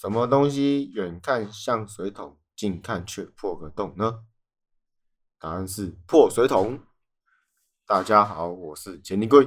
[0.00, 4.24] 什么东西远看像水桶，近看却破个洞呢？
[5.38, 6.80] 答案是破水桶。
[7.84, 9.46] 大家好，我是钱尼龟，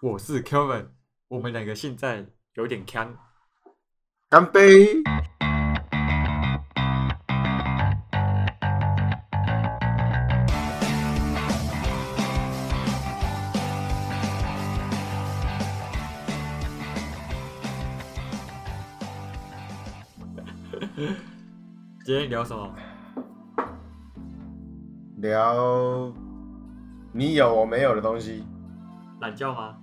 [0.00, 0.88] 我是 Kevin，
[1.28, 3.16] 我们两个现在有点呛。
[4.28, 5.04] 干杯！
[22.12, 22.70] 今天聊什么？
[25.16, 26.12] 聊
[27.10, 28.44] 你有我没有的东西。
[29.22, 29.74] 懒觉吗？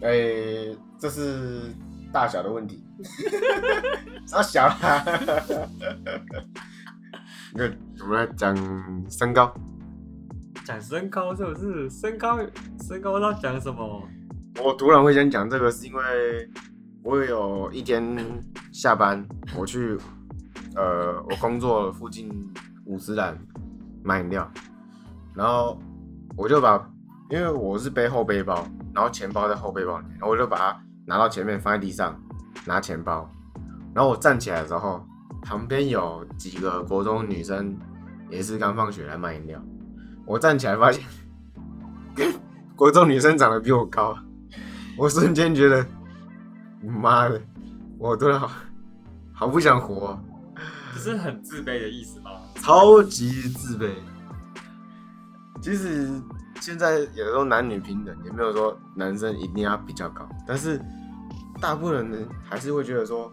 [0.00, 1.60] 哎、这是
[2.10, 2.82] 大小的问题。
[4.32, 5.04] 啊小啦？
[7.52, 7.64] 那
[8.00, 8.56] 我们来讲
[9.10, 9.54] 身高。
[10.64, 11.90] 讲身高是不是？
[11.90, 12.38] 身高，
[12.80, 14.08] 身高要讲什么？
[14.64, 16.50] 我突然会想讲这个，是因为
[17.02, 18.02] 我有一天
[18.72, 19.22] 下班，
[19.54, 19.98] 我去
[20.76, 22.30] 呃我工作附近
[22.86, 23.38] 五十兰
[24.02, 24.50] 买饮料，
[25.34, 25.78] 然后
[26.36, 26.90] 我就把，
[27.30, 32.18] 因为我是背后背包，然后钱包在后背包里面，然后我就把它拿到前面放在地上，
[32.66, 33.30] 拿钱包，
[33.94, 35.04] 然后我站起来的时候，
[35.42, 37.76] 旁边有几个国中女生
[38.30, 39.60] 也是刚放学来买饮料，
[40.26, 41.04] 我站起来发现，
[42.74, 44.16] 国中女生长得比我高。
[44.98, 45.86] 我瞬间觉得，
[46.82, 47.40] 妈的，
[47.98, 48.50] 我突然好
[49.32, 50.18] 好不想活、
[50.92, 52.30] 只是很自卑的意思吗？
[52.56, 53.90] 超级自卑。
[55.60, 56.08] 其实
[56.60, 60.80] 现在有时候男女平等，也没有说男生一定要比较高，但是
[61.60, 63.32] 大部分人还是会觉得说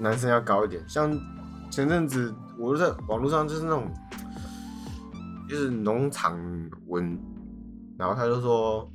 [0.00, 0.82] 男生要高一点。
[0.88, 1.10] 像
[1.70, 3.92] 前阵子我在网络上就是那种，
[5.48, 6.38] 就是农场
[6.86, 7.18] 文，
[7.98, 8.90] 然后他就说。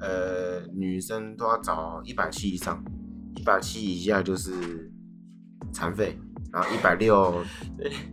[0.00, 2.80] 呃，女生都要找一百七以上，
[3.34, 4.88] 一百七以下就是
[5.72, 6.16] 残废，
[6.52, 7.44] 然后一百六，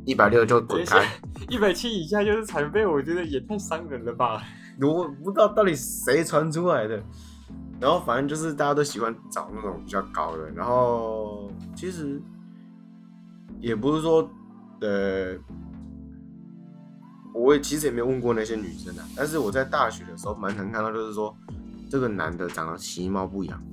[0.06, 1.06] 一百六就滚开。
[1.50, 4.44] 一百七以下就是残废，我觉得也太伤人了吧！
[4.82, 7.02] 我不知道到底谁传出来的，
[7.80, 12.22] 然后反正就是大家都喜欢找那种比较高的，然后其实
[13.60, 14.30] 也不是说，
[14.82, 15.36] 呃，
[17.34, 21.36] 我也其实也没有问过那些女生啊，但是我在大学的时候蛮常看到，就是说。
[21.88, 23.64] 这个男的长得其貌不扬，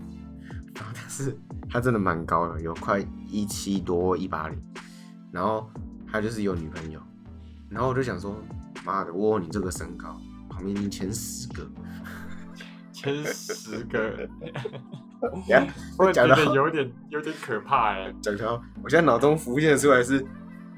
[1.12, 1.37] 是
[1.69, 4.59] 他真的蛮高的，有快一七多一八零，
[5.31, 5.71] 然后
[6.11, 6.99] 他就是有女朋友，
[7.69, 8.34] 然后我就想说，
[8.83, 10.19] 妈的，我你这个身高，
[10.49, 11.71] 旁边已经前十个，
[12.93, 14.27] 前十个，
[15.49, 15.67] 呀，
[15.99, 18.15] 我觉得有点有点可怕 哎。
[18.23, 20.25] 讲到我现在脑中浮现出来是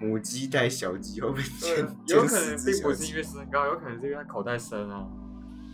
[0.00, 5.06] 母鸡带小鸡后面前，有可能并不是因为身高，有可能是因为他口袋深啊。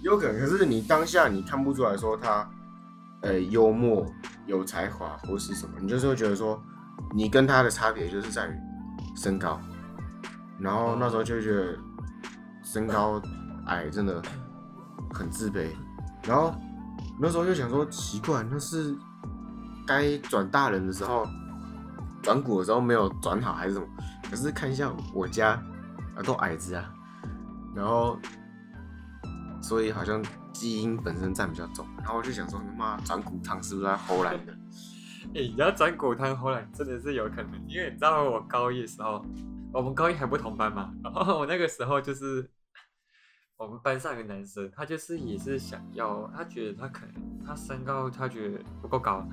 [0.03, 2.47] 有可能，可是你当下你看不出来说他，
[3.23, 4.07] 呃，幽默、
[4.47, 6.61] 有才华或是什么，你就是会觉得说，
[7.15, 8.53] 你跟他的差别就是在于
[9.17, 9.61] 身高，
[10.59, 11.77] 然后那时候就觉得
[12.63, 13.21] 身高
[13.67, 14.23] 矮真的
[15.13, 15.69] 很自卑，
[16.25, 16.55] 然后
[17.21, 18.97] 那时候就想说奇怪，那是
[19.87, 21.27] 该转大人的时候，
[22.23, 23.87] 转骨的时候没有转好还是什么？
[24.31, 25.51] 可是看一下我家
[26.17, 26.91] 啊，都矮子啊，
[27.75, 28.19] 然后。
[29.63, 30.23] 所以好像
[30.53, 34.53] 基因本身占比较重，然后我就想说，他妈转骨汤是不是在荷兰的？
[35.35, 39.25] 哎、 你要转骨汤荷兰真的是有可能，因为你知道我高一的时候，
[39.73, 42.51] 我们高一还不同班嘛，然后我那个时候就是
[43.57, 49.27] 我们班上一个男生，他就是也是想要，他觉得他可能他身高他觉得不够高，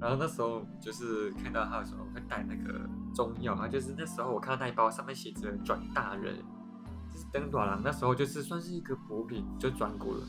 [0.00, 2.80] 然后那时候就是看到他的时候会带那个
[3.14, 6.42] 中药，他就是那时候我看到那一包上面写着转大人。
[7.32, 10.20] 灯短郎那时候就是算是一个补品，就转股了，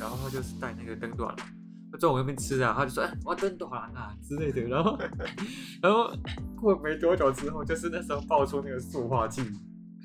[0.00, 1.46] 然后他就是带那个灯短郎，
[1.92, 4.98] 他中午那边吃啊，他就说：“哎，我要灯短郎啊之类的。”然后，
[5.82, 6.10] 然后
[6.56, 9.42] 过没多久之后，就是那时候爆出那个塑化剂，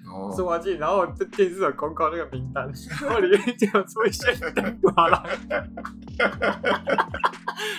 [0.06, 2.70] 哦，塑化剂，然后这电视有公告那个名单，
[3.02, 5.24] 然后里面就有出现灯短郎。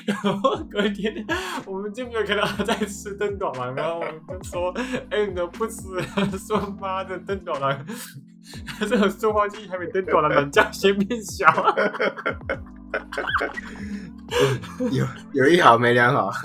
[0.06, 0.40] 然后
[0.70, 1.24] 隔一天，
[1.64, 4.72] 我们就没有看到他在吃灯短郎，然后我们就说
[5.10, 5.82] ：“哎、欸，你都不吃？”
[6.36, 7.86] 说：“妈的，灯短郎，
[8.80, 11.46] 这个塑化剂还没灯短郎人家先变小。
[14.90, 16.32] 有有一好没两好，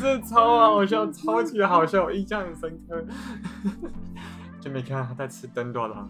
[0.00, 3.04] 这超好笑，超级好笑，我印象很深刻。
[4.60, 6.08] 就没看到他在吃灯短郎，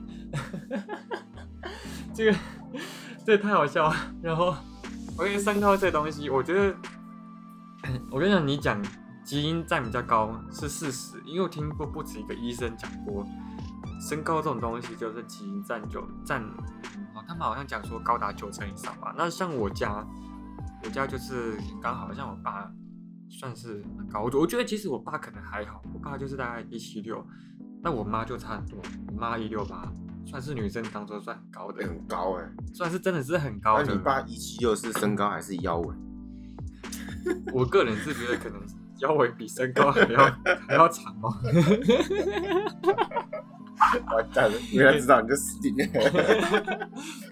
[2.13, 2.35] 这个
[3.25, 3.97] 这个太好笑了。
[4.23, 4.55] 然后。
[5.19, 6.77] 我跟你身高这东西，我觉得，
[8.09, 8.83] 我跟你讲，你讲
[9.25, 13.27] 基因占比较高是事实，因为我听过不止一个医生讲过，
[14.01, 16.41] 身高这种东西就是基因占九占，
[17.15, 19.13] 哦，他们好像讲说高达九成以上吧。
[19.19, 20.07] 那像我家，
[20.85, 22.71] 我家就是刚好像我爸
[23.29, 24.21] 算是蛮高。
[24.21, 27.27] 我我觉得其实我爸可能还好，我爸就是大概一七六，
[27.83, 28.79] 但我妈就差很多，
[29.09, 29.93] 我妈一六八，
[30.29, 32.45] 算是女生当中算很高的，很高哎、
[32.75, 33.85] 算是真的是很高的。
[33.87, 35.95] 那你爸一七六是身高还是腰围？
[37.53, 38.61] 我个人是觉得可能
[38.99, 40.25] 腰围比身高还要
[40.69, 41.33] 还要长哦。
[44.13, 45.85] 完蛋了，原来知道你就死定了。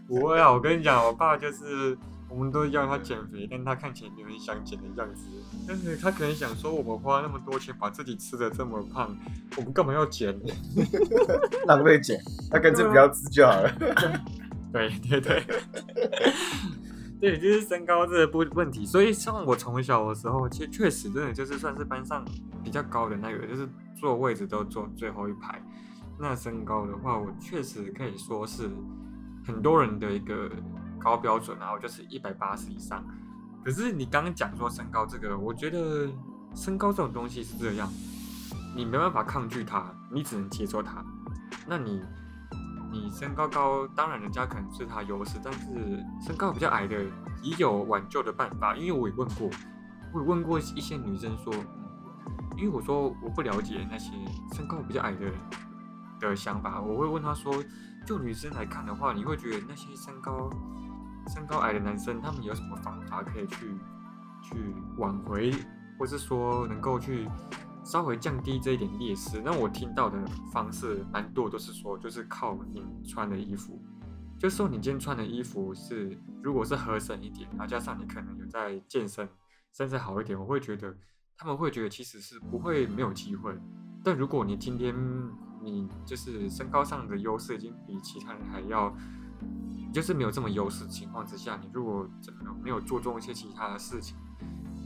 [0.07, 1.97] 不会啊，我跟你讲，我爸就是
[2.37, 5.25] 我们都要他减肥，但他看起来没有很想减的样子。
[5.67, 9.17] 但是他可能想说，我们花那么多钱把自己吃的这么胖，
[9.57, 10.39] 我们干嘛要减？
[11.67, 13.73] 浪费钱，他干脆不要吃就好了。
[14.71, 15.43] 对对对，
[17.19, 18.85] 对，就是身高这个不问题。
[18.85, 22.23] 所以像我从小的时候，其实确实真的就是算是班上
[22.63, 23.67] 比较高的那个，就是
[23.99, 25.59] 坐位置都坐最后一排。
[26.21, 28.69] 那身高的话，我确实可以说是
[29.47, 30.51] 很多人的一个
[31.07, 33.01] 高标准啊，我就是一百八十以上。
[33.65, 36.09] 可是你刚刚讲说身高这个，我觉得
[36.53, 37.89] 身高这种东西是这样，
[38.75, 41.05] 你没办法抗拒它，你只能接受它。
[41.65, 42.03] 那你
[42.91, 47.01] 你身高高，当然人家可能是他优势，但是身高比较矮的
[47.41, 48.75] 也有挽救的办法。
[48.77, 49.49] 因为我也问过，
[50.13, 51.55] 我问过一些女生说，
[52.57, 54.11] 因为我说我不了解那些
[54.57, 55.35] 身高比较矮的人
[56.19, 57.55] 的想法，我会问她说，
[58.05, 60.51] 就女生来看的话，你会觉得那些身高
[61.29, 63.75] 身高矮的男生，他们有什么方法可以去
[64.43, 65.53] 去挽回，
[65.99, 67.29] 或是说能够去
[67.85, 69.43] 稍微降低这一点劣势。
[69.45, 70.19] 那我听到的
[70.53, 73.81] 方式蛮多，都是说就是靠你穿的衣服，
[74.39, 79.29] 就说你今天穿的衣服是如果是合身一点，然后加上你可能有在健身，
[79.73, 80.97] 身材好一点，我会觉得
[81.37, 83.57] 他们会觉得其实是不会没有机会。
[84.05, 84.95] 但如果你今天
[85.61, 88.95] 你就是身高上的优势已经比其他人还要，
[89.93, 92.09] 就是没有这么优势情况之下，你如果
[92.63, 94.17] 没有做重一些其他的事情，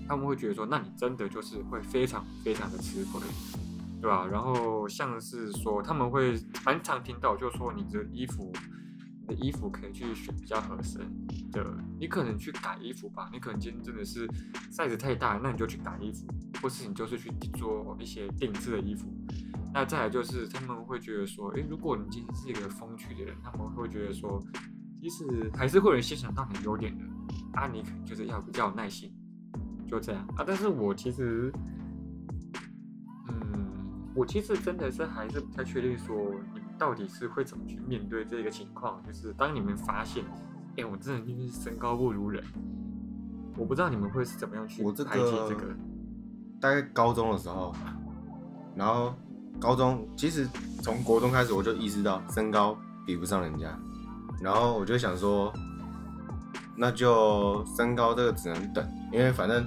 [0.07, 3.21] 他们会觉得说，那你真的就是会非常非常的吃亏，
[4.01, 4.27] 对吧？
[4.27, 8.53] 然后像是说，他们会蛮常听到，就说你的衣服，
[9.31, 11.01] 的衣服可以去选比较合身
[11.53, 11.65] 的，
[11.99, 14.27] 你可能去改衣服吧，你可能今天真的是
[14.71, 16.27] size 太大，那你就去改衣服，
[16.61, 19.07] 或是你就是去做一些定制的衣服。
[19.73, 24.43] 那再来就是他们会觉得说，诶，如果你今天是一个风趣的人，他们会觉得说，
[25.01, 27.05] 其实还是会有人欣赏到你优点的，
[27.53, 29.15] 啊，你可能就是要比较有耐心，
[29.87, 30.45] 就这样啊。
[30.45, 31.53] 但是我其实，
[33.29, 36.35] 嗯，我其实真的是还是不太确定说
[36.81, 40.25] 到底是会怎么去面对这个情况，就是当你们发现，
[40.79, 42.43] 哎，我真的就是身高不如人，
[43.59, 45.77] 我不知道你们会是怎么样去我这排解这个个。
[46.59, 47.75] 大概高中的时候，
[48.75, 49.15] 然后
[49.61, 50.49] 高中其实
[50.83, 52.75] 从国中开始我就意识到身高
[53.07, 53.79] 比不上人家，
[54.41, 55.53] 然后我就想说，
[56.79, 59.67] 那就身高这个只能等，因为反正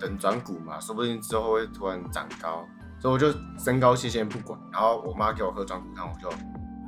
[0.00, 2.66] 等转股嘛，说不定之后会突然长高，
[3.06, 6.28] 所以我就身高先先不管，然后我妈给我喝转骨汤，我就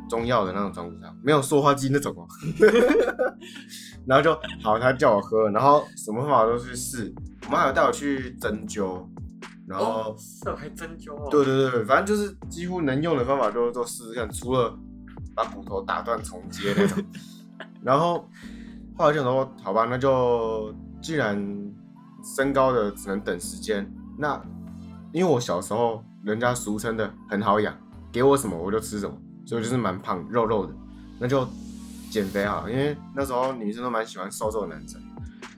[0.09, 2.27] 中药的那种转骨汤，没有塑化剂那种哦，
[4.05, 7.15] 然后就好，她叫我喝，然后什么方法都去试，
[7.47, 9.07] 我妈还有带我去针灸，
[9.69, 9.85] 然后。
[9.87, 11.29] 哦，是哦还针灸哦。
[11.31, 14.77] 对对对，反正就是几乎能用的方法都都试试看，除了
[15.37, 17.01] 把骨头打断重接那种。
[17.81, 18.29] 然后
[18.97, 21.39] 后来就想说，好吧，那就既然
[22.37, 23.89] 身高的只能等时间，
[24.19, 24.43] 那
[25.13, 27.75] 因为我小时候人家俗称的很好养，
[28.13, 30.75] 给我什么我就吃什么，所以就是蛮胖肉肉的，
[31.19, 31.47] 那就
[32.11, 35.01] 减肥哈，因为那时候女生都蛮喜欢瘦瘦的男生，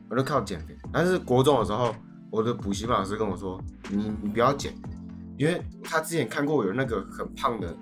[0.08, 0.76] 我就靠减肥。
[0.92, 1.94] 但是国中的时候，
[2.30, 4.74] 我的补习班老师跟我说，你你不要减，
[5.38, 7.74] 因为他之前看过有那个很胖的，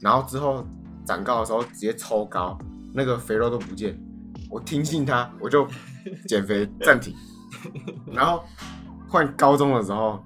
[0.00, 0.66] 然后之后
[1.04, 2.58] 长高的时候直接抽高，
[2.92, 3.98] 那个肥肉都不见。
[4.50, 5.66] 我听信他，我就
[6.28, 7.14] 减肥暂停。
[8.12, 8.44] 然后
[9.08, 10.22] 换高中的时候，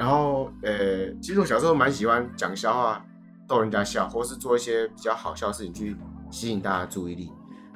[0.00, 3.04] 然后呃，其实我小时候蛮喜欢讲笑话
[3.46, 5.94] 逗人家笑，或是做一些比较好笑的事情去
[6.30, 7.30] 吸引大家注意力。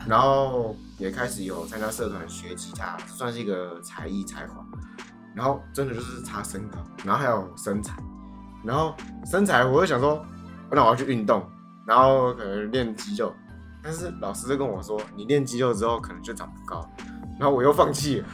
[0.07, 4.65] 然后也开始有参加社团学吉他，算是一个才艺才华。
[5.35, 7.95] 然后真的就是差身高，然后还有身材，
[8.65, 8.95] 然后
[9.27, 10.25] 身材我就想说，
[10.71, 11.47] 那我要去运动，
[11.87, 13.35] 然后可能练肌肉，
[13.83, 16.89] 但是老师就跟我说，你练肌肉之后可能就长不高，
[17.39, 18.27] 然后我又放弃了，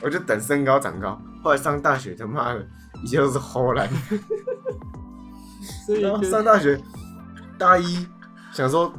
[0.00, 1.20] 我就等身高长高。
[1.42, 2.66] 后来上大学，他妈的，
[3.02, 3.90] 一切都是后来。
[6.00, 6.80] 然后所以就上大学
[7.58, 8.06] 大一，
[8.52, 8.92] 想说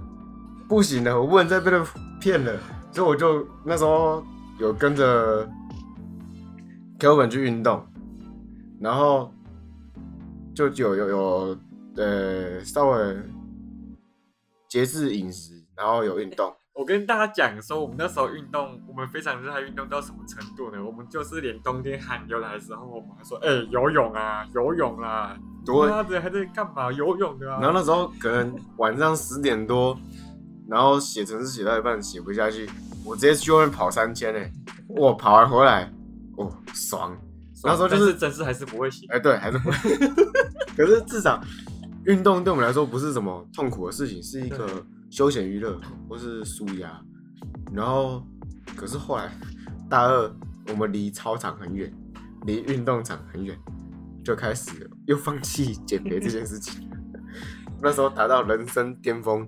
[0.67, 1.85] 不行了，我不能再被他
[2.19, 2.59] 骗了，
[2.91, 4.23] 所以我就那时候
[4.59, 5.47] 有跟着
[6.99, 7.85] Kevin 去运动，
[8.79, 9.33] 然后
[10.53, 11.57] 就有有有
[11.97, 13.17] 呃稍微
[14.69, 20.83] 节制饮食，然后有运动，我跟大家讲说，我们那时候运动，我们非常热爱运动到什么程度呢？
[20.83, 26.89] 我们就是连冬天寒流来的时候，我们还说，哎、游泳啊，游泳啊，对妈的还在干嘛？
[26.91, 27.59] 游泳的啊。
[27.61, 29.97] 然后那时候可能晚上十点多，
[30.67, 32.69] 然后写程式写到一半写不下去，
[33.03, 34.39] 我直接去外面跑三千呢，
[34.87, 35.91] 我跑完回来，
[36.37, 37.15] 哦，爽。
[37.63, 39.05] 那时候就是真是还是不会写。
[39.09, 39.77] 哎、对，还是不会，
[40.75, 41.39] 可是至少
[42.05, 46.99] 运动对我们来说不是什么痛苦的事情，是一个对休闲娱乐或是舒压。
[47.71, 48.25] 然后，
[48.75, 49.31] 可是后来
[49.87, 50.35] 大二，
[50.69, 51.93] 我们离操场很远，
[52.45, 53.57] 离运动场很远，
[54.23, 56.89] 就开始又放弃减肥这件事情。
[57.83, 59.47] 那时候达到人生巅峰，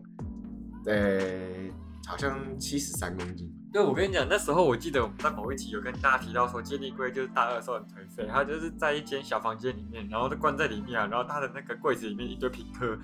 [0.86, 1.70] 呃、
[2.06, 3.52] 好像七十三公斤。
[3.74, 12.96] 对，我跟你讲，那时候我记得我们在某一集有跟大家提到说，杰尼龟就是大二时候很颓废，他就是在一间小房间里面，然后就关在里面啊，然后他的那个柜子里面一堆品客，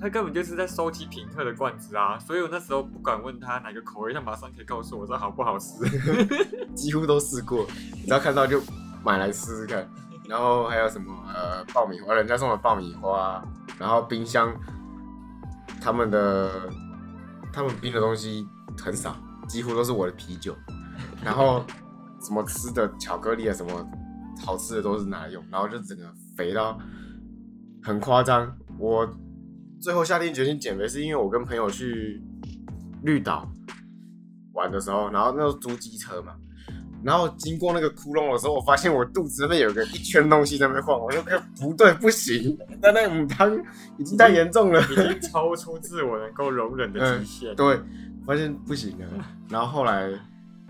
[0.00, 5.82] 他根本就是在收集品客的罐子啊，所以我那时候不管问他哪个口味，他马上可以告诉我这好不好吃。
[6.72, 7.66] 几乎都试过，
[8.04, 8.62] 只要看到就
[9.04, 9.84] 买来试试看。
[10.28, 13.44] 然后还有什么呃爆米花，人家送的爆米花，
[13.76, 14.54] 然后冰箱
[15.80, 16.70] 他们的
[17.52, 18.46] 他们冰的东西
[18.80, 19.16] 很少，
[19.48, 20.56] 几乎都是我的啤酒。
[21.24, 21.64] 然后
[22.20, 23.88] 什么吃的巧克力啊，什么
[24.44, 26.04] 好吃的都是拿来用，然后就整个
[26.36, 26.78] 肥到
[27.82, 28.52] 很夸张。
[28.78, 29.08] 我
[29.80, 32.22] 最后下定决心减肥，是因为我跟朋友去
[33.02, 33.48] 绿岛
[34.52, 36.34] 玩的时候，然后那时候租机车嘛，
[37.04, 43.56] 然后经过那个窟窿的时候，我发现我肚子那边有个一圈东西在那边晃，我就看不对，不行，但那个母汤
[43.98, 47.54] 已经太严重了，已经超出自我能够容忍的极限。
[47.56, 47.80] 对，
[48.26, 49.06] 发现不行啊，
[49.48, 50.10] 然后后来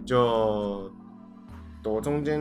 [0.04, 0.90] 就
[1.82, 2.40] 躲中间，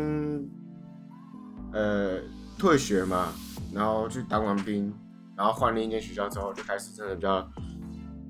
[1.74, 2.20] 呃，
[2.58, 3.30] 退学嘛，
[3.74, 4.94] 然后去当完兵，
[5.36, 7.48] 然后换另一间学校之后，就开始真的比较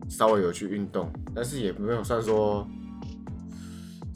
[0.10, 2.68] 稍微有去运动，但是也没有算说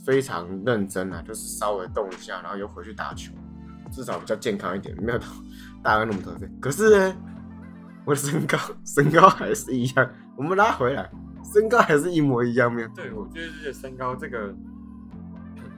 [0.06, 3.32] 非常认真啊，就是稍微动一下，然后又回去打球，
[3.92, 5.26] 至少比较健康一点，没有到
[5.84, 6.50] 大概那么颓废。
[6.60, 7.16] 可是呢，
[8.06, 11.10] 我的身高 身高还是一样，我们拉回来，
[11.54, 14.54] 身高还是一模一样，没有对，我觉得这个身高这个，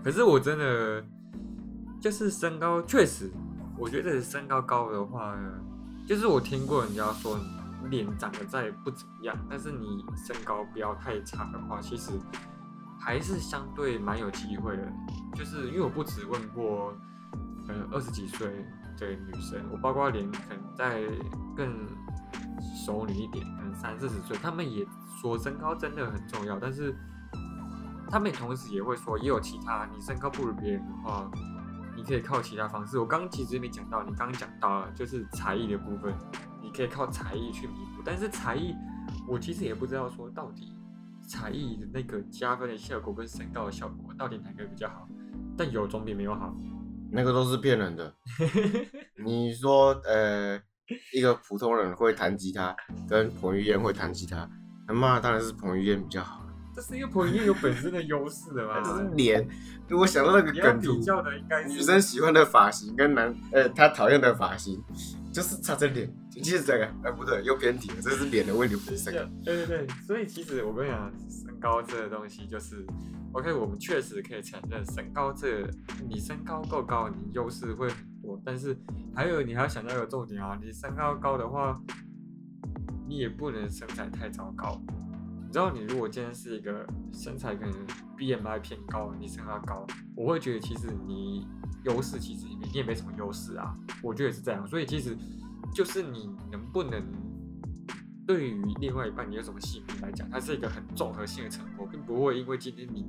[0.03, 1.03] 可是我真的
[1.99, 3.29] 就是身高确实，
[3.77, 5.37] 我觉得身高高的话，
[6.07, 7.39] 就是我听过人家说，
[7.89, 12.11] 脸长得再不怎么样，但是你身高不要太差的话，其实
[12.99, 14.91] 还是相对蛮有机会的。
[15.35, 16.93] 就是因为我不止问过，
[17.67, 18.47] 呃二十几岁
[18.97, 21.01] 的女生，我包括连可能在
[21.55, 21.67] 更
[22.61, 24.85] 熟女一点，可能三四十岁，他们也
[25.21, 26.95] 说身高真的很重要，但是
[28.09, 31.29] 他们同时也会说，也有其他，你身高不如别人的话，
[31.95, 32.99] 你可以靠其他方式。
[32.99, 36.13] 我刚刚其实没讲到，你刚刚讲到了就是才艺的部分，
[36.61, 38.73] 你可以靠才艺去弥补，但是才艺
[39.27, 40.71] 我其实也不知道说到底
[41.27, 45.07] 才艺的那个加分的效果跟身高的效果到底哪个比较好，
[45.57, 46.55] 但有总比没有好。
[47.09, 48.13] 那个都是骗人的。
[49.23, 50.61] 你说呃，
[51.13, 52.75] 一个普通人会弹吉他，
[53.09, 54.49] 跟彭于晏会弹吉他，
[54.87, 56.43] 那骂当然是彭于晏比较好。
[56.75, 59.47] 这是因为彭于晏有本身的优势的嘛 这是脸，
[59.89, 64.83] 我想到那个梗图比，较的应该是女生喜欢的发型跟男呃她讨厌的发型，
[65.33, 66.11] 就是差着脸。
[66.37, 69.19] 就是这个哎不对，又偏题了，这是脸的问题，不是身高。
[69.43, 72.85] 对对对，所以其实我跟你讲，身高这个东西就是
[73.31, 75.69] ，OK，我们确实可以承认身高这个
[76.07, 77.87] 你身高够高，你优势会
[78.43, 78.75] 但是
[79.15, 81.79] 还有你还要想到一个重点啊，你身高高的话，
[83.07, 84.81] 你也不能身材太糟糕。
[85.45, 87.73] 你知道，你如果今天是一个身材可能
[88.17, 91.47] BMI 偏高，你身高高，我会觉得其实你
[91.85, 94.67] 优势其实你你也没什么优势啊，我觉得是这样。
[94.67, 95.15] 所以其实
[95.73, 97.01] 就是你能不能
[98.25, 103.05] 对于另外一半你有什么吸引力来讲，它是一个很综合性的成果，并不会因为今天你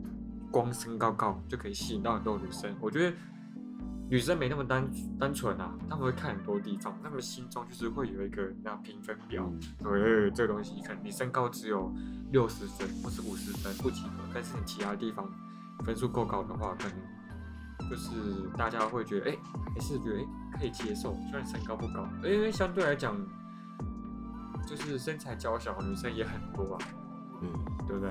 [0.52, 2.72] 光身高高就可以吸引到很多女生。
[2.80, 3.16] 我觉得
[4.10, 4.88] 女生没那么单
[5.18, 9.44] 单纯啊，他们会看很多地方，他们心中就是会有一个那评分表。
[9.46, 11.92] 嗯对这个东西，可能你身高只有
[12.32, 15.30] 六十分或是五十分不及格，但是你其他地方
[15.84, 18.10] 分数够高的话，可能就是
[18.56, 19.36] 大家会觉得，哎、
[19.74, 23.16] 还是觉得哎、可以接受，虽然身高不高，因为相对来讲，
[24.66, 26.78] 就是身材娇小的女生也很多啊，
[27.42, 27.48] 嗯，
[27.86, 28.10] 对不对？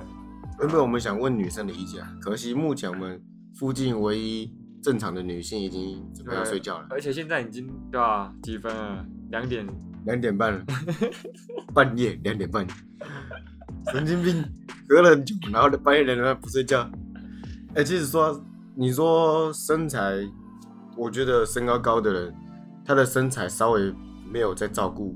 [0.59, 3.21] 原本我们想问女生的意见啊，可惜目前我们
[3.55, 4.56] 附近唯一
[4.87, 8.33] 正常的女性已经准备要睡觉了，而且现在已经对吧？
[8.41, 9.05] 几分了？
[9.31, 9.67] 两点。
[10.05, 10.63] 两点半了，
[11.75, 12.65] 半夜两点半，
[13.91, 14.41] 神经病，
[14.87, 16.89] 隔了很久，然后半夜两点半不睡觉。
[17.75, 18.41] 哎、其实说
[18.75, 20.25] 你说身材，
[20.95, 22.33] 我觉得身高高的人，
[22.85, 23.93] 他的身材稍微
[24.31, 25.13] 没有在照顾，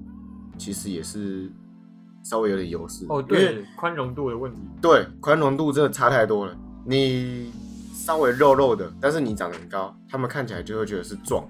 [0.57, 1.49] 其实也是
[2.23, 3.05] 稍微有点优势。
[3.07, 4.59] 哦，对，宽容度的问题。
[4.81, 6.57] 对，宽容度真的差太多了。
[6.83, 7.49] 你
[8.01, 11.43] 稍微肉肉的，但是你长得很高，他们看起来就会觉得是壮；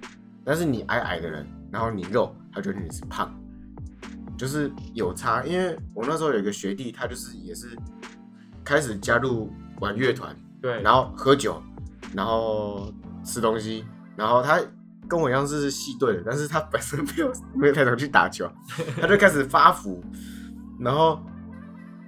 [0.44, 3.34] 但是你矮矮的人，然后你肉，他觉得你是胖，
[4.38, 5.46] 就是有差。
[5.46, 7.70] 因为我那时候有一个学弟，他就是也是
[8.66, 11.64] 开始加入玩乐团，对，然后喝酒，
[12.14, 12.94] 然后
[13.24, 13.86] 吃东西，
[14.18, 14.60] 然后他
[15.08, 18.46] 跟我一样是系队的，但是他本身没有没有太常去打球，
[19.00, 20.04] 他就开始发福，
[20.82, 21.18] 然后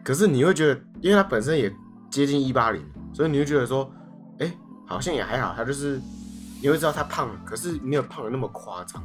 [0.03, 1.73] 可是你会觉得，因为他本身也
[2.09, 3.89] 接近一八零，所以你会觉得说，
[4.39, 6.01] 哎、好像也还好，他就是
[6.61, 9.03] 你会知道他胖了，可是没有胖的那么夸张。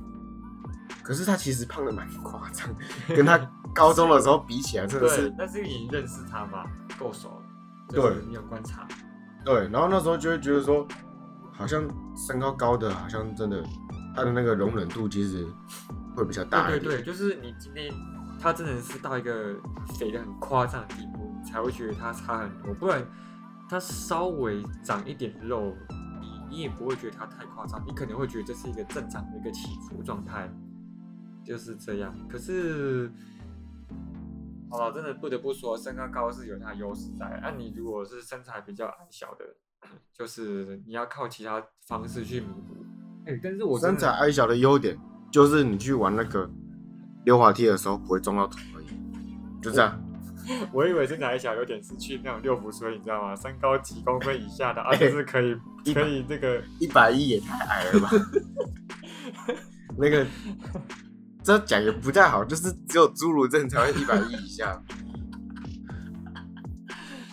[1.03, 2.69] 可是他其实胖的蛮夸张，
[3.09, 3.39] 跟他
[3.75, 6.65] 高中的时候比起来，真的是对，但是你认识他嘛，
[6.99, 7.41] 够熟，
[7.89, 8.87] 对你有观察。
[9.45, 10.87] 对，然后那时候就会觉得说，
[11.53, 11.83] 好像
[12.15, 13.65] 身高高的，好像真的
[14.15, 15.47] 他的那个容忍度其实
[16.15, 16.83] 会比较大一点。
[16.83, 17.91] 对对对，就是你今天
[18.39, 19.55] 他真的是到一个
[19.99, 23.03] 肥的很夸张的地步，你才会觉得他差很多，不然
[23.69, 25.75] 他稍微长一点肉，
[26.21, 30.51] 你你也不会觉得它太夸张，你可能会觉得这是一个正常的一个起伏状态，
[31.45, 32.15] 就是这样。
[32.29, 33.11] 可是。
[34.71, 37.41] 好了，真的不得不说，身高高是有它的优势在。
[37.43, 39.57] 那、你如果是身材比较矮小的，
[40.13, 42.77] 就是你要靠其他方式去弥补。
[43.25, 44.95] 哎、但是我身材矮小的优点
[45.33, 46.51] 就是你去玩那个
[47.25, 48.89] 溜滑梯的时候不会撞到头而已，
[49.63, 49.99] 就这样。
[50.73, 53.37] 我以为身材小有点失去那种六福村，你知道吗？
[53.37, 55.55] 身高几公分以下的啊， 哎就是可以
[55.93, 58.11] 可以这个一百一也太矮了吧？
[59.99, 60.27] 那个
[61.43, 64.81] 这讲也不太好，就是只有侏儒症才会一百一以下。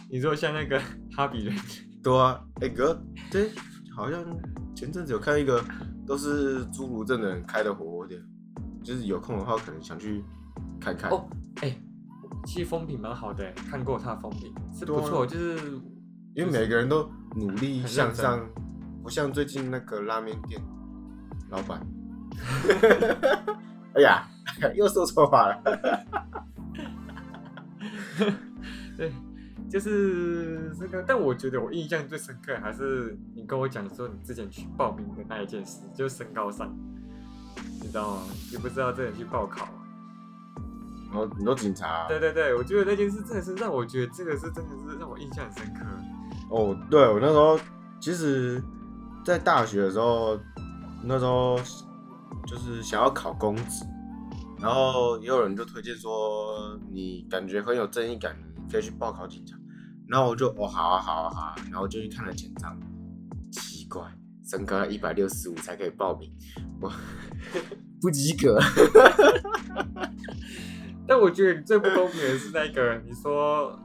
[0.10, 0.82] 你说像那个
[1.16, 1.54] 哈比人，
[2.02, 2.98] 对啊，哎、哥，
[3.30, 3.52] 对，
[3.94, 4.24] 好像
[4.74, 5.64] 前阵子有看一个
[6.08, 8.22] 都是侏儒症的人开的火锅店，
[8.84, 10.24] 就是有空的话可能想去
[10.80, 11.10] 看看。
[11.12, 11.28] 哦，
[11.62, 11.76] 哎、
[12.46, 15.58] 其实风评蛮好的，看过他的风评是不错，就是
[16.36, 18.48] 因为每个人都努力向上，
[19.04, 20.62] 不像最近那个拉面店
[21.50, 21.86] 老板。
[23.96, 24.28] 哎呀，
[24.76, 25.62] 又说错话了。
[28.98, 29.12] 对，
[29.70, 31.04] 就是这个。
[31.08, 36.74] 但我觉得我印象最深刻还是你跟我讲说你之前去报名的那一件事，就是身高上，
[37.82, 38.22] 你知道吗？
[38.52, 39.66] 你不知道这人去报考。
[39.66, 39.85] 然
[41.16, 45.86] 后很多警察、啊对对对，我觉得那件事真的是让我觉得这个是真的是让我印象很深刻。
[46.50, 47.60] 哦，对我那时候
[48.00, 48.62] 其实，
[49.26, 50.38] 在大学的时候，
[51.04, 51.58] 那时候
[52.46, 53.86] 就是想要考公职，
[54.60, 59.58] 然后也有人就推荐说，你感觉很有正义感，你可以去报考警察。
[60.08, 62.78] 然后我就哦，好啊，好啊，好啊，然后就去看了简章，
[63.52, 64.04] 奇怪，
[64.48, 66.32] 身高一百六十五才可以报名，
[66.80, 66.92] 我
[68.00, 68.60] 不及格。
[71.08, 73.80] 但我觉得你最不公平的是那个你说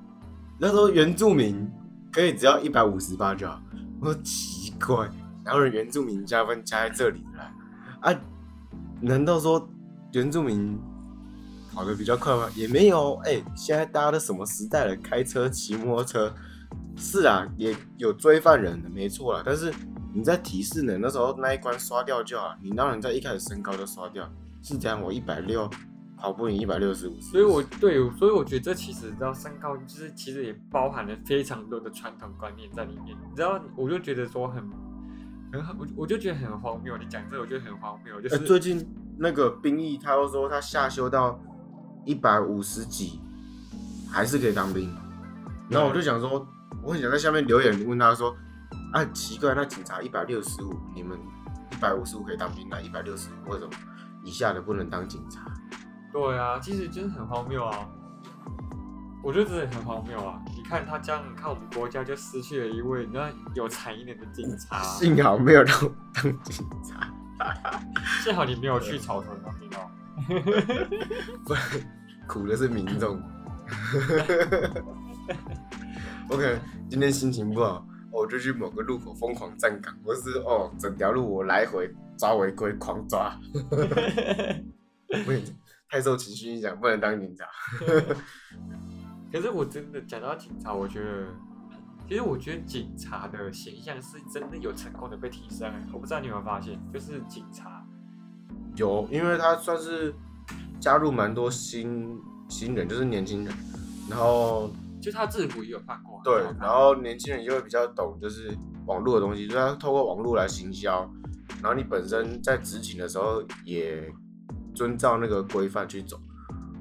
[0.59, 1.71] 那时候原住民
[2.13, 3.61] 可以只要一百五十八就好，
[4.01, 5.09] 我说奇怪，
[5.45, 7.53] 然后原住民加分加在这里来
[8.01, 8.21] 啊？
[9.01, 9.69] 难道说
[10.13, 10.79] 原住民
[11.73, 12.49] 跑得比较快吗？
[12.55, 14.97] 也没有，哎、现在大家都什么时代了？
[14.97, 16.35] 开车、骑摩托车，
[16.97, 19.43] 是啊，也有追犯人的，没错啦。
[19.45, 19.73] 但是
[20.13, 24.29] 你在提示呢那时候那一关刷掉就好，你让人在一开始身高就刷掉，
[24.63, 25.71] 是这样，我一百六
[26.21, 33.17] 跑不赢一百六十五，所以我对，所以我觉得这其实你知道身高就是其实也包含了非常多的传统观念在里面。
[33.29, 34.63] 你知道，我就觉得说很
[35.51, 36.99] 很好，我我就觉得很荒谬。
[36.99, 38.87] 你讲这个，我觉得很荒谬，就呃，是、最近
[39.19, 41.41] 那个兵役，他又说他下修到
[42.05, 43.19] 一百五十几，
[44.11, 44.95] 还是可以当兵。
[45.71, 46.47] 然后我就想说，
[46.83, 48.37] 我很想在下面留言问他说，
[48.93, 51.19] 啊，奇怪，那警察一百六十五，你们
[51.73, 53.71] 一百五十五可以当兵，那一百六十五为什么
[54.23, 55.51] 以下的不能当警察？
[56.13, 57.89] 对啊，其实真的很荒谬啊。
[59.23, 60.41] 我觉得真的很荒谬啊！
[60.57, 64.83] 你看他这样，你看我们国家就失去了一位那有才一点的警察。
[64.83, 67.13] 幸好没有让我当警察，
[68.25, 69.91] 幸好你没有去草屯当兵哦。
[71.45, 71.63] 不然
[72.27, 73.21] 苦的是民众。
[76.31, 83.39] OK，今天心情不好，我就去某个路口疯狂站岗，或是哦，整条路我来回抓违规，狂抓。
[83.69, 85.45] 不行，
[85.91, 87.45] 太受情绪影响，不能当警察。
[89.33, 91.27] 可是我真的讲到警察，我觉得，
[92.09, 95.73] 其实我觉得警察的形象是真的有成功的被提升。
[95.93, 97.85] 我不知道你有没有发现，就是警察，
[98.77, 100.15] 有，因为他算是
[100.81, 103.55] 加入蛮多新新人，就是年轻人，
[104.09, 111.09] 然后就他制服也有换过，对然后年轻人就会比较懂，就是网络的东西，就是他透过网络来行销，
[111.63, 114.13] 然后你本身在执勤的时候也
[114.81, 116.19] 遵照那个规范去走，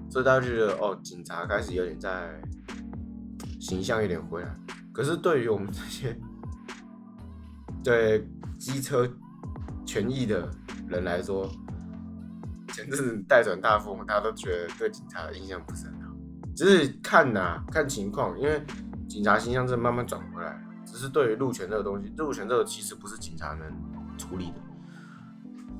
[0.10, 2.42] 所以大家觉得哦，警察开始有点在
[3.60, 4.56] 形象有点回来。
[4.94, 6.18] 可是对于我们这些
[7.84, 8.26] 对
[8.58, 9.06] 机车
[9.86, 10.50] 权益的
[10.88, 11.46] 人来说，
[12.70, 16.10] 前阵子带转大风，大家都觉得对警察的印象不是很好。
[16.56, 18.64] 只是看呐、看情况，因为
[19.10, 20.58] 警察形象正慢慢转回来。
[20.86, 24.69] 只是对于路权这个东西，路权这个其实不是警察能处理的。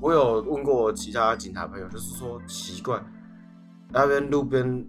[0.00, 3.02] 我有问过其他警察朋友，就是说奇怪，
[3.90, 4.86] 那边路边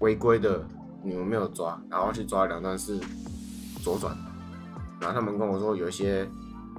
[0.00, 0.62] 违规的
[1.02, 2.98] 你们没有抓，然后去抓两段是
[3.82, 4.14] 左转，
[5.00, 6.28] 然后他们跟我说有一些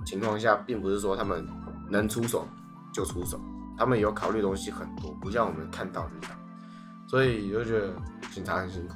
[0.06, 1.44] 情况下，并不是说他们
[1.90, 2.48] 能出手
[2.94, 3.40] 就出手，
[3.78, 6.38] 他们有考虑的东西很多，不像我们看到的这样，
[7.08, 7.94] 所以就觉得
[8.32, 8.94] 警察很辛苦，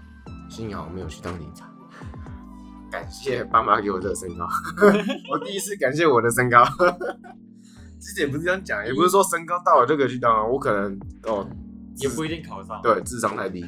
[0.48, 1.68] 幸好没有去当警察。
[2.92, 4.48] 感谢爸妈给我这个身高，
[5.32, 6.64] 我第一次感谢我的身高。
[8.00, 11.48] 之前也不是这样讲，也不是说身高到了就可以去当啊，我可能哦
[11.98, 12.82] 也不一定考上。
[12.82, 13.66] 对智商太低，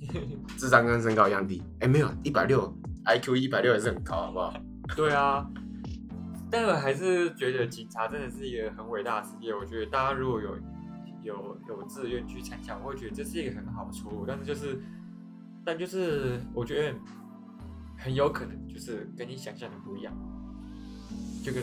[0.56, 1.62] 智商跟身高一样低。
[1.80, 2.72] 哎、没有一百六
[3.04, 4.52] ，IQ 一百六也是很高，好不好？
[4.94, 5.46] 对啊，
[6.50, 9.54] 但我还是觉得警察真的是一个很伟大的职业。
[9.54, 10.56] 我觉得大家如果有
[11.22, 14.24] 有有志愿去参加，我会觉得这是一个很好的出路。
[14.26, 14.82] 但是就是，
[15.64, 16.98] 但就是我觉得
[17.96, 20.12] 很有可能就是跟你想象的不一样，
[21.42, 21.62] 就跟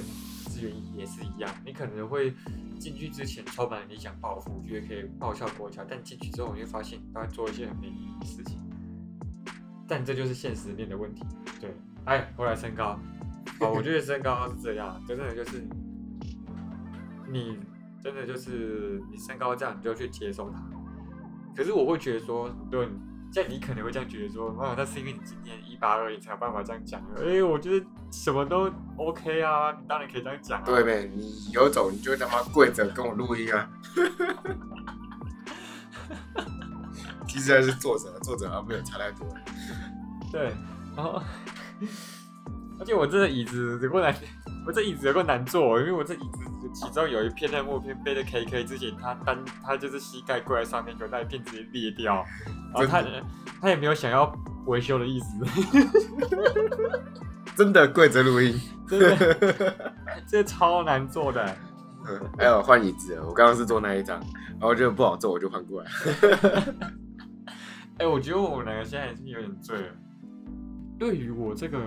[0.57, 2.33] 志愿役也是一样，你可能会
[2.79, 8.57] 进去之前充满了理想抱负，觉得可以报效国家，但进去之后你会发现他会做一些很没意义的事情。
[9.87, 11.23] 但这就是现实面的问题。
[11.61, 11.71] 对，
[12.05, 12.99] 哎，回来身高，
[13.59, 15.63] 啊，我觉得身高是这样，真的就是
[17.29, 17.59] 你
[18.01, 20.59] 真的就是你身高这样，你就去接受它。
[21.55, 22.89] 可是我会觉得说，对
[23.31, 27.01] 像你可能会这样觉得说，哇，那是因为你今年一八二，你才有办法这样讲。
[27.17, 30.65] 哎、我觉得什么都 OK 啊，你当然可以这样讲、啊。
[30.65, 33.69] 对呗，你有种你就他妈跪着跟我录音啊！
[37.27, 39.27] 其实还是作者，作者啊，没有差太多。
[40.31, 40.51] 对，
[40.95, 41.21] 然后
[42.79, 44.15] 而且我这个椅子有够难，
[44.65, 52.25] 我这椅子有够难坐，因为我这椅子其中有一片在木片背的 KK 之前，他单他就是膝盖跪在上面，有那一片直接裂掉，
[52.73, 53.03] 然后他
[53.59, 54.31] 他也没有想要
[54.65, 55.27] 维修的意思，
[57.55, 58.59] 真的跪着录音。
[58.87, 59.93] 真的，
[60.25, 61.45] 这超难做的。
[62.09, 64.17] 嗯还有换椅子了，我刚刚是坐那一张，
[64.51, 65.91] 然后就不好坐，我就换过来。
[67.97, 69.87] 哎、我觉得我们两个现在已经有点醉了。
[70.97, 71.77] 对于我这个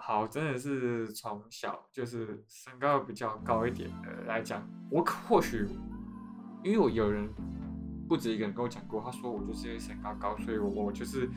[0.00, 5.66] 好，真的是从小就是身高比较高一点的来讲，我可或许
[6.64, 7.28] 因为我有人
[8.08, 11.28] 不止一个人跟我讲过，他说我就是因为身高高，所以我我就是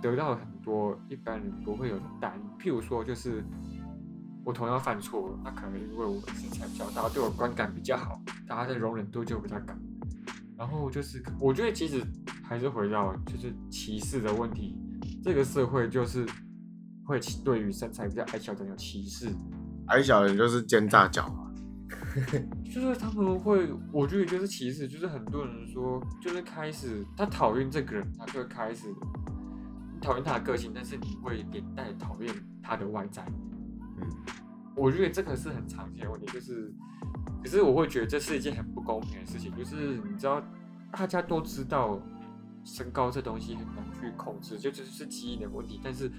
[0.00, 2.62] 得到了很多一般人不会有的待遇。
[2.62, 3.44] 譬如说，就是
[4.44, 9.74] 我同样犯错，那可能因为我身材比较大，对我观感比较好，大家的容忍度就比较高。
[10.56, 12.04] 然后就是，我觉得其实
[12.44, 14.78] 还是回到就是歧视的问题，
[15.22, 16.24] 这个社会就是
[17.04, 19.28] 会对于身材比较矮小的人有歧视，
[19.86, 21.42] 矮小人就是奸诈狡猾。
[22.64, 28.86] 就是他们会，我觉得就是歧视，就是很多人说，就是开始他讨厌这个人，他就会开始
[30.00, 33.24] 讨厌他的个性，但是你会连带讨厌他的外在。
[33.98, 34.06] 嗯，
[34.76, 36.72] 我觉得这个是很常见的问题，就是，
[37.42, 40.42] 可是我会觉得这是一件很不公平的事情，就是你知道，
[40.90, 41.98] 大家都知道
[42.64, 46.10] 身高这东西很难去控制，就只是基因的问题，但是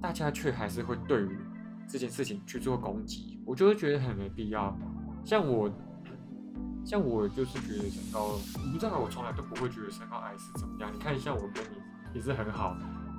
[0.00, 1.38] 大家却还是会对于
[1.88, 4.76] 这件事情去做攻击，我就会觉得很没必要。
[5.24, 5.70] 像我，
[6.84, 10.90] 像我就是觉得身高，你不知道我从来都不会觉得身高矮是怎么样。
[10.92, 11.78] 你看，像我跟你
[12.14, 12.76] 也是很好，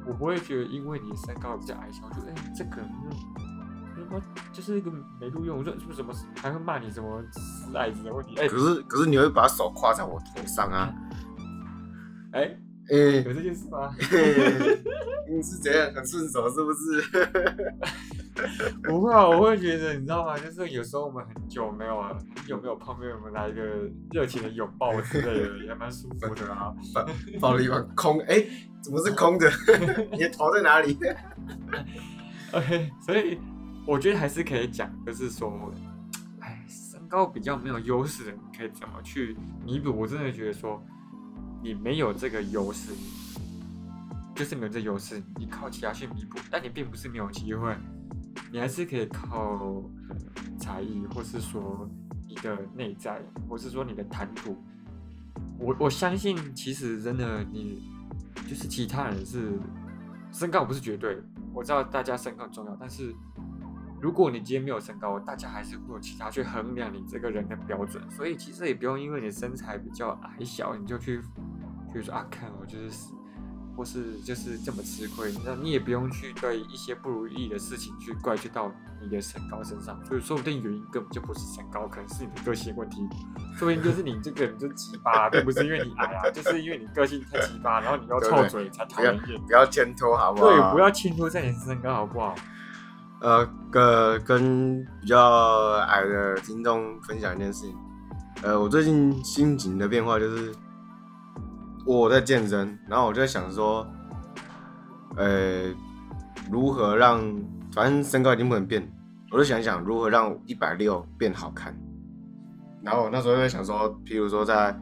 [0.08, 2.90] 我不会觉得因为你身高比较矮小，我觉得哎、这个人
[4.10, 8.36] 他妈就是一个没录用，我说是不是什么还会骂你什么死矮子的问题？
[8.38, 10.94] 哎、可是可是你会把手跨在我头上啊？
[12.34, 12.58] 哎、
[12.90, 13.94] 哎、有这件事吗？
[15.30, 17.74] 你是怎样很顺手是不是？
[18.84, 20.38] 不会啊，我会觉得你知道吗？
[20.38, 23.62] 就是有时候我们很久没有啊，很久没有碰面，我们来一个
[24.12, 26.74] 热情的拥抱之类的，也蛮舒服的啊。
[27.40, 28.44] 抱了一碗空，哎、
[28.82, 29.50] 怎么是空的？
[30.12, 30.98] 你的头在哪里
[32.54, 33.40] ？OK，所以
[33.86, 35.72] 我觉得还是可以讲，就是说，
[36.40, 39.92] 哎，身高比较没有优势的，你可以怎么去弥补？
[39.92, 40.84] 我真的觉得说，
[41.64, 42.92] 你没有这个优势，
[44.36, 47.76] 就是没有这优势，你靠其他去弥补，但你并不是没有机会，
[48.52, 49.84] 你还是可以靠
[50.60, 51.88] 才艺，或是说
[52.28, 54.58] 你的内在，或是说你的谈吐。
[55.60, 57.84] 我我相信，其实真的你
[58.48, 59.60] 就是其他人是
[60.32, 61.22] 身高不是绝对，
[61.54, 63.14] 我知道大家身高重要，但是
[64.02, 71.22] 如果你今天没有身高，大家还是会有其他去衡量你这个人的标准，所以其实也不用因为你身材比较矮小，你就去
[71.94, 73.14] 就是说啊，看我就是
[73.78, 83.08] 或是就是这么吃亏，那你也不用去对一些不如意的事情去怪罪到你的身高身上，所以说不定原因根本就不是身高，可能是你的个性问题，
[83.56, 89.40] 说不定就是你这个人就奇葩，并不是因为你矮啊，就是因为你个性太奇葩，然后你要臭嘴才讨人厌。
[89.42, 90.50] 不要牵拖好不好？
[90.50, 92.36] 对，不要牵拖在你身高好不好？
[93.22, 97.76] 呃，跟跟比较矮的听众分享一件事情。
[98.42, 100.52] 呃，我最近心情的变化就是
[101.86, 103.86] 我在健身，然后我就在想说，
[105.18, 105.72] 呃，
[106.52, 107.22] 如何让
[107.72, 108.92] 反正身高已经不能变，
[109.32, 111.80] 我就想想如何让一百六变好看。
[112.84, 114.76] 然后我那时候在想说，譬如说在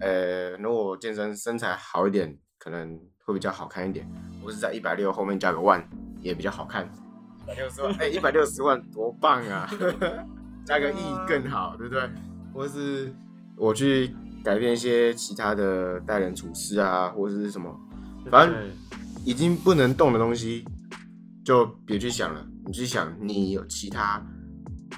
[0.00, 4.06] 呃，如果健身身材好一点，可能会比较好看一点。
[4.44, 5.82] 我是在一百六后面加个万，
[6.20, 6.86] 也比较好看。
[7.54, 9.68] 六十万， 哎，一百六十万多棒啊！
[10.64, 10.96] 加个亿
[11.28, 12.10] 更好，对不对？
[12.52, 13.14] 或是
[13.56, 17.72] 我去改变一些其他的待人处事啊，或者是什么，
[18.30, 18.68] 反正
[19.24, 20.64] 已经不能动的东西，
[21.44, 22.44] 就别去想了。
[22.64, 24.20] 你去想，你有其他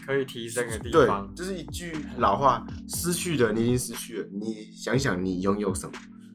[0.06, 1.26] 可以提升的地方。
[1.28, 4.28] 对，就是一句老话：失去的你已经失去了。
[4.32, 5.92] 你想想，你拥有什么？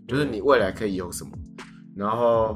[0.08, 1.32] 就是你未来可以有什么？
[1.96, 2.56] 然后，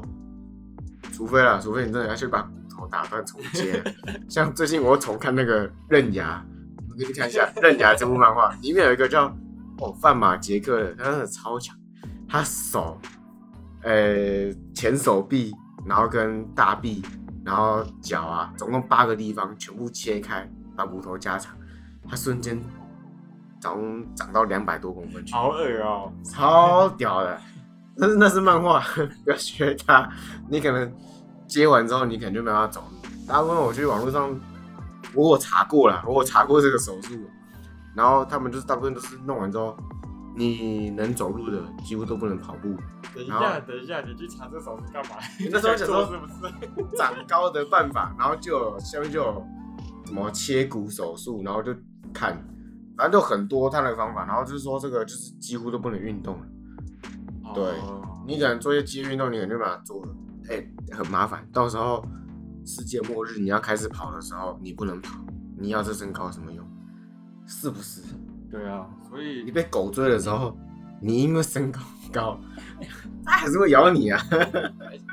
[1.12, 2.48] 除非啦，除非你真的要去把。
[2.90, 3.82] 打算重接，
[4.28, 6.44] 像最近我重看那个《刃牙》，
[6.90, 9.26] 我给你看一下《刃牙》这部漫画，里面有一个叫
[9.78, 11.76] 哦范马杰克的，他真的超强，
[12.28, 13.00] 他手，
[13.82, 15.54] 呃前手臂，
[15.86, 17.02] 然后跟大臂，
[17.44, 21.56] 然后脚啊，总共八个地方全部切开，把骨头加长，
[22.08, 22.60] 他瞬间
[23.60, 23.78] 长
[24.14, 27.40] 长到两百多公分去，好恶哦，超屌的，
[27.98, 28.82] 但是那是漫画，
[29.24, 30.08] 不要学他，
[30.48, 30.92] 你可能。
[31.48, 33.08] 接完之后，你可能就没办法走路。
[33.26, 34.38] 大部分我去网络上，
[35.14, 37.14] 我有查过了，我有查过这个手术，
[37.94, 39.76] 然后他们就是大部分都是弄完之后，
[40.36, 42.76] 你能走路的几乎都不能跑步。
[43.14, 45.16] 等一下，等一下，你去查这手术干嘛？
[45.50, 49.44] 那时候想说是不是长高的办法，然后就有下面就有
[50.06, 51.74] 什么切骨手术，然后就
[52.12, 52.32] 看，
[52.96, 56.46] 反正就很多他的方法，然后就是说这个就是几乎都不能运动了。
[57.54, 57.64] 对，
[58.26, 60.12] 你可能做一些肌肉运动，你可能就把它做了。
[60.50, 61.46] 哎，很麻烦。
[61.52, 62.04] 到时候
[62.64, 65.18] 世界末日，你要开始跑的时候，你不能跑。
[65.56, 66.64] 你要这身高什么用？
[67.46, 68.02] 是不是？
[68.50, 70.56] 对啊，所以你被狗追的时候，
[71.02, 71.80] 你因为身高
[72.12, 72.40] 高，
[73.24, 74.20] 它还是会咬你啊。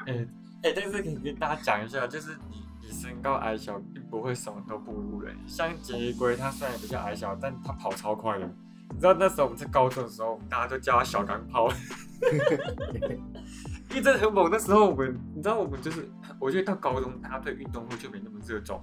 [0.06, 0.28] 哎
[0.64, 5.36] 哎，但是可以跟大家讲一下，就是你你身高矮小，并不会什么都不如人。
[5.46, 8.50] 像杰龟，它虽然比较矮小，但它跑超快的。
[8.92, 11.68] 你知道那时候我们在高中的时候，大家都叫它小钢炮。
[13.96, 16.06] 因为真的很猛，那时候我们，你知道，我们就是，
[16.38, 18.78] 我觉得到高中，大家对运动会就没那么热衷。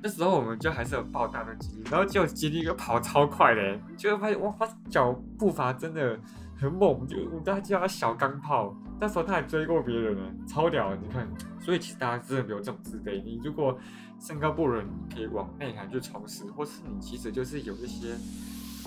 [0.00, 6.16] 那时候我们就还是有爆大的肌力，然后就肌力又跑超快的， 就会发现哇，他脚步伐真的
[6.56, 8.72] 很猛，就我们大家叫他小钢炮。
[9.00, 10.94] 那时候他还追过别人呢，超屌！
[10.94, 13.20] 你看，所以其实大家真的没有这种自卑。
[13.24, 13.76] 你如果
[14.20, 14.80] 身高不如，
[15.12, 18.14] 可以往内涵去从事，或是你其实就是有一些。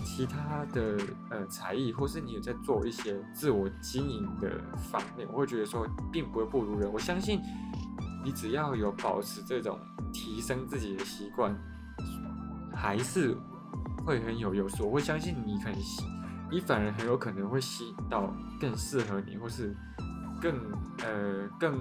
[0.04, 0.98] 其他的
[1.30, 6.92] 呃才艺，或是你有在做一些自我经营的方面，我会觉得说并不会不如人。
[6.92, 7.40] 我相信
[8.24, 9.80] 你只要有保持这种
[10.14, 11.56] 提升自己的习惯，
[12.76, 13.36] 还是
[14.06, 14.84] 会很有优势。
[14.84, 16.04] 我会相信你可能吸，
[16.52, 19.76] 你反而很有可能会吸引到更适合你，或是
[20.42, 20.56] 更
[21.04, 21.80] 呃更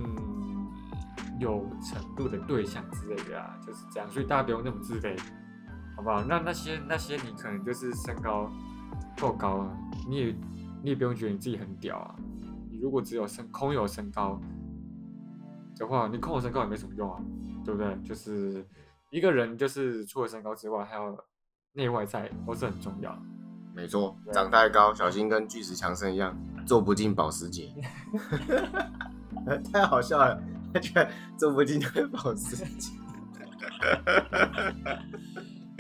[1.40, 4.08] 有程度的对象之类的啊，就是这样。
[4.10, 5.18] 所以大家不用那么自卑。
[5.96, 6.22] 好不好？
[6.24, 8.50] 那那些那些你可能就是身高
[9.20, 9.76] 够高啊，
[10.08, 10.36] 你也
[10.82, 12.14] 你也不用觉得你自己很屌啊。
[12.70, 14.40] 你如果只有身空有身高
[15.76, 17.20] 的话，你空有身高也没什么用啊，
[17.64, 17.96] 对不对？
[18.04, 18.66] 就是
[19.10, 21.18] 一个人就是除了身高之外，还有
[21.72, 23.16] 内外在都是很重要。
[23.74, 27.72] 没错，长太高小心跟巨石强森一样，做 不进保时捷。
[29.72, 30.40] 太好笑了，
[30.74, 31.80] 他居然做不进
[32.12, 32.92] 保时捷。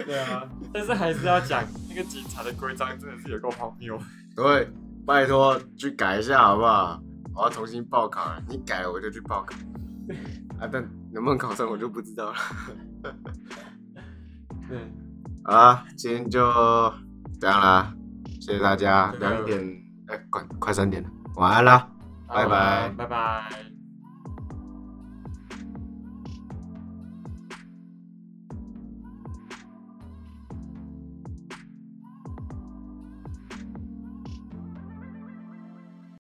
[0.04, 3.98] 对啊，但是还是要讲那个警察的规章真的是有够荒谬。
[4.34, 4.68] 对，
[5.06, 7.00] 拜托去改一下好不好？
[7.34, 9.56] 我要重新报考了，你改了我就去报考。
[10.60, 12.34] 啊，但能不能考上我就不知道了。
[14.68, 14.78] 对，
[15.44, 16.40] 啊，今天就
[17.40, 17.94] 这样啦，
[18.40, 19.12] 谢谢大家。
[19.18, 19.60] 两点，
[20.08, 21.88] 哎，快快三点了，晚安啦，
[22.28, 23.71] 拜拜，拜拜。